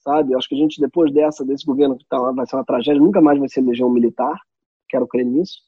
[0.00, 0.34] sabe?
[0.34, 3.20] Acho que a gente, depois dessa, desse governo que tá vai ser uma tragédia, nunca
[3.20, 4.38] mais vai ser legião militar,
[4.94, 5.58] quero crer nisso,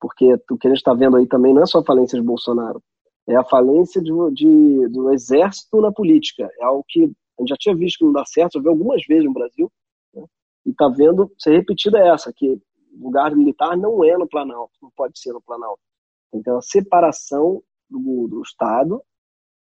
[0.00, 2.26] porque o que a gente está vendo aí também não é só a falência de
[2.26, 2.82] Bolsonaro,
[3.28, 6.48] é a falência de, de, do exército na política.
[6.60, 9.04] É algo que a gente já tinha visto que não dá certo, já viu algumas
[9.06, 9.70] vezes no Brasil,
[10.14, 10.24] né?
[10.64, 12.58] e está vendo ser repetida essa, que
[12.98, 15.80] lugar militar não é no Planalto, não pode ser no Planalto.
[16.44, 19.02] Ter uma separação do, do Estado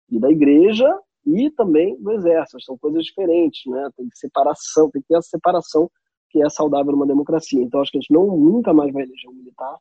[0.09, 0.87] e da igreja
[1.25, 2.61] e também do exército.
[2.61, 3.89] São coisas diferentes, né?
[3.95, 5.89] Tem separação, tem que ter essa separação
[6.29, 7.61] que é saudável numa democracia.
[7.61, 9.77] Então acho que a gente não nunca mais vai eleger um militar.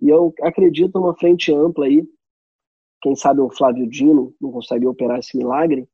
[0.00, 2.06] E eu acredito numa frente ampla aí.
[3.02, 5.88] Quem sabe o Flávio Dino não consegue operar esse milagre,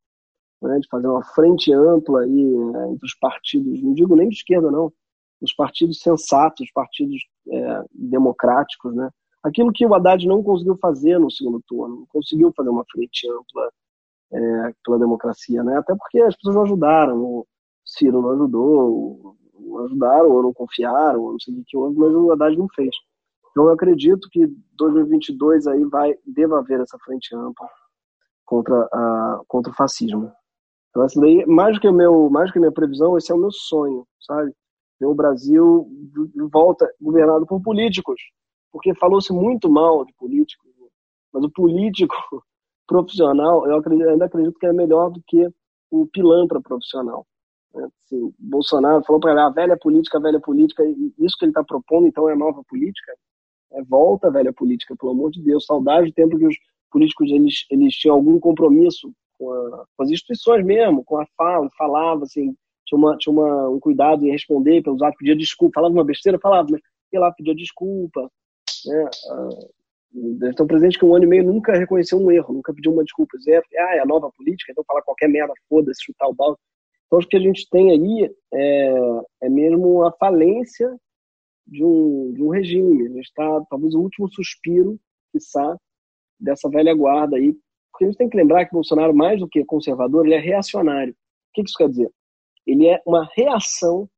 [0.62, 4.36] né, de fazer uma frente ampla aí é, entre os partidos, não digo nem de
[4.36, 4.90] esquerda não,
[5.40, 9.10] os partidos sensatos, os partidos é, democráticos, né?
[9.42, 13.28] Aquilo que o Haddad não conseguiu fazer no segundo turno, não conseguiu fazer uma frente
[13.28, 13.70] ampla
[14.32, 15.76] é, pela democracia, né?
[15.76, 17.46] Até porque as pessoas não ajudaram, o
[17.84, 19.43] Ciro não ajudou, não
[19.84, 22.94] ajudaram ou não confiaram, ou não sei o que houve, mas o Haddad não fez.
[23.50, 27.68] Então eu acredito que 2022 aí vai deva haver essa frente ampla
[28.44, 30.32] contra a contra o fascismo.
[30.90, 33.34] Então daí, mais do que o meu, mais do que a minha previsão, esse é
[33.34, 34.52] o meu sonho, sabe?
[35.00, 35.88] Ver o Brasil
[36.34, 38.20] de volta governado por políticos,
[38.72, 40.70] porque falou-se muito mal de políticos,
[41.32, 42.14] mas o político
[42.86, 45.48] profissional, eu acredito, ainda acredito que é melhor do que
[45.90, 47.26] o pilantra profissional.
[47.76, 50.84] Assim, Bolsonaro falou para a velha política, velha política,
[51.18, 53.12] isso que ele está propondo, então, é nova política.
[53.72, 55.66] É volta, velha política, pelo amor de Deus.
[55.66, 56.56] Saudade do tempo que os
[56.90, 61.68] políticos eles, eles tinham algum compromisso com, a, com as instituições mesmo, com a fala,
[61.76, 62.54] falava assim,
[62.86, 66.38] tinha, uma, tinha uma, um cuidado em responder pelos atos, pedia desculpa, falava uma besteira,
[66.38, 66.80] falava, mas
[67.12, 68.30] ia lá, pedia desculpa.
[68.86, 69.10] Né?
[69.30, 69.48] Ah,
[70.48, 73.36] estão presentes que um ano e meio nunca reconheceu um erro, nunca pediu uma desculpa.
[73.38, 76.58] Dizer, ah, é a nova política, então falar qualquer merda, foda-se, chutar o balde.
[77.06, 78.94] Então, acho que a gente tem aí é,
[79.42, 80.88] é mesmo a falência
[81.66, 83.06] de um, de um regime.
[83.06, 84.98] A gente está, talvez, o último suspiro,
[85.32, 85.76] quiçá,
[86.38, 87.54] dessa velha guarda aí.
[87.92, 91.12] Porque a gente tem que lembrar que Bolsonaro, mais do que conservador, ele é reacionário.
[91.12, 91.16] O
[91.54, 92.10] que isso quer dizer?
[92.66, 94.08] Ele é uma reação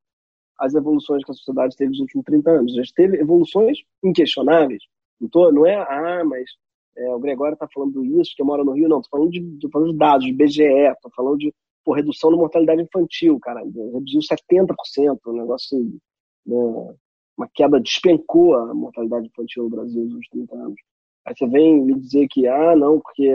[0.58, 2.72] às evoluções que a sociedade teve nos últimos 30 anos.
[2.72, 4.82] A gente teve evoluções inquestionáveis.
[5.30, 6.48] Tô, não é, ah, mas
[6.96, 8.88] é, o Gregório está falando isso, que mora no Rio.
[8.88, 11.54] Não, estou falando, falando de dados, de BGE, estou falando de
[11.86, 13.60] por redução da mortalidade infantil, cara.
[13.60, 15.78] Reduziu 70%, um negócio
[16.44, 16.96] né?
[17.38, 20.80] uma queda despencou a mortalidade infantil no Brasil nos últimos 30 anos.
[21.24, 23.28] Aí você vem me dizer que, ah, não, porque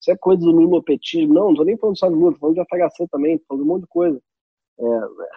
[0.00, 1.32] isso é coisa do lulopetismo.
[1.32, 3.64] Não, não estou nem falando só de Lula, estou falando de FHC também, estou falando
[3.64, 4.20] de um monte de coisa.
[4.78, 4.84] É,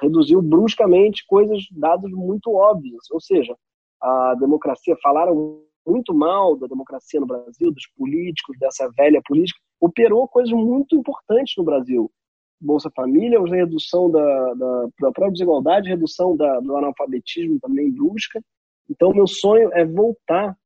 [0.01, 3.09] reduziu bruscamente coisas, dados muito óbvios.
[3.11, 3.55] Ou seja,
[4.01, 10.27] a democracia, falaram muito mal da democracia no Brasil, dos políticos, dessa velha política, operou
[10.27, 12.11] coisas muito importantes no Brasil.
[12.59, 18.41] Bolsa Família, redução da, da, da própria desigualdade, redução da, do analfabetismo também brusca.
[18.89, 20.57] Então, meu sonho é voltar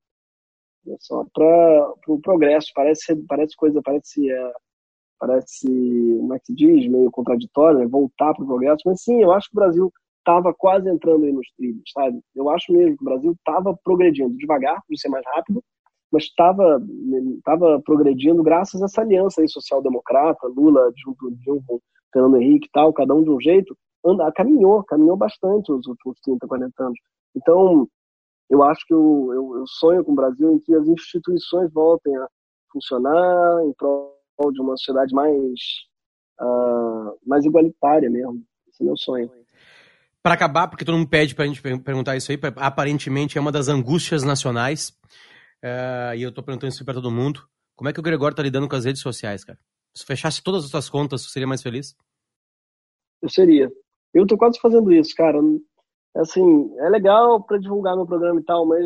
[1.34, 2.71] para o pro progresso.
[2.73, 4.51] Parece, parece coisa, parece, é,
[5.19, 7.88] parece, como é que se diz, meio contraditório, né?
[7.88, 8.82] voltar para o progresso.
[8.86, 12.19] Mas sim, eu acho que o Brasil estava quase entrando aí nos trilhos, sabe?
[12.34, 15.62] Eu acho mesmo que o Brasil estava progredindo devagar, para ser mais rápido,
[16.13, 16.80] mas estava
[17.38, 21.80] estava progredindo graças a essa aliança aí social-democrata, Lula junto com
[22.13, 26.19] Fernando Henrique e tal, cada um de um jeito, anda, caminhou, caminhou bastante os últimos
[26.23, 26.99] 30, 40 anos.
[27.36, 27.88] Então,
[28.47, 32.15] eu acho que eu, eu, eu sonho com o Brasil em que as instituições voltem
[32.15, 32.28] a
[32.71, 34.13] funcionar em prol
[34.52, 35.60] de uma sociedade mais,
[36.39, 38.43] uh, mais igualitária mesmo.
[38.69, 39.32] Esse é meu sonho.
[40.21, 43.52] Para acabar, porque todo mundo pede para a gente perguntar isso aí, aparentemente é uma
[43.52, 44.93] das angústias nacionais
[45.63, 47.47] Uh, e eu tô perguntando isso para todo mundo.
[47.76, 49.58] Como é que o Gregório tá lidando com as redes sociais, cara?
[49.95, 51.95] Se fechasse todas as suas contas, você seria mais feliz?
[53.21, 53.71] Eu seria.
[54.13, 55.39] Eu tô quase fazendo isso, cara.
[56.15, 58.86] Assim, é legal para divulgar meu programa e tal, mas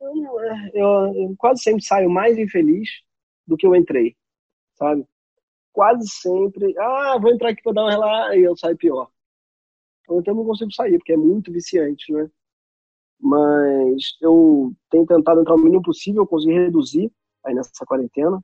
[0.00, 0.40] eu,
[0.72, 2.88] eu, eu, quase sempre saio mais infeliz
[3.46, 4.16] do que eu entrei,
[4.74, 5.04] sabe?
[5.72, 9.10] Quase sempre, ah, vou entrar aqui para dar uma relaxa, e eu saio pior.
[10.04, 12.30] Então eu não consigo sair, porque é muito viciante, né?
[13.20, 17.10] Mas eu tenho tentado entrar o mínimo possível, conseguir reduzir
[17.44, 18.40] aí nessa quarentena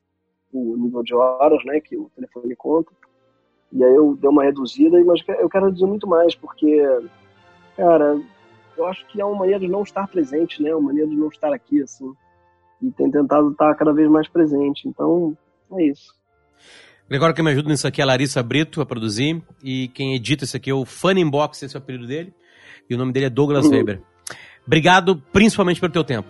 [0.53, 2.93] o nível de horas, né, que o telefone conta.
[3.73, 6.79] E aí eu dei uma reduzida, mas eu quero reduzir muito mais, porque,
[7.77, 8.21] cara,
[8.77, 11.29] eu acho que é uma maneira de não estar presente, né, uma maneira de não
[11.29, 12.13] estar aqui, assim.
[12.83, 14.89] E tenho tentado estar cada vez mais presente.
[14.89, 15.37] Então,
[15.73, 16.15] é isso.
[17.09, 19.41] Gregório, quem me ajuda nisso aqui é a Larissa Brito a produzir.
[19.63, 22.35] E quem edita isso aqui é o Funnybox, esse é o apelido dele.
[22.91, 23.73] E o nome dele é Douglas uhum.
[23.79, 24.03] Weber.
[24.67, 26.29] Obrigado, principalmente pelo teu tempo.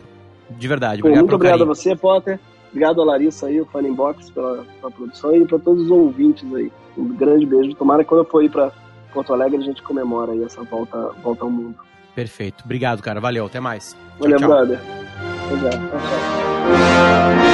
[0.51, 1.01] De verdade.
[1.01, 1.73] Obrigado muito obrigado carinho.
[1.73, 2.39] a você, Potter.
[2.71, 6.53] Obrigado a Larissa aí, o Fan Inbox, pela, pela produção e para todos os ouvintes
[6.55, 6.73] aí.
[6.97, 7.75] Um grande beijo.
[7.75, 8.73] Tomara que quando eu for ir para
[9.13, 11.77] Porto Alegre a gente comemora aí essa volta, volta ao mundo.
[12.15, 12.65] Perfeito.
[12.65, 13.21] Obrigado, cara.
[13.21, 13.47] Valeu.
[13.47, 13.97] Até mais.
[14.19, 14.59] Valeu, tchau, tchau.
[14.59, 14.81] brother.
[15.51, 15.91] Obrigado.
[15.91, 17.52] Tchau, tchau.